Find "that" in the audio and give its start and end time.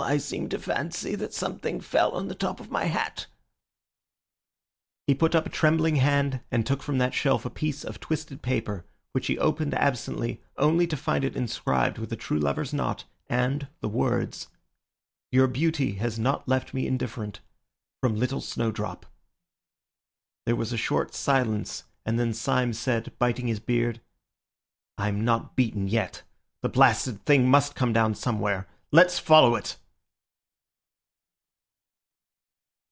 1.14-1.32, 6.98-7.14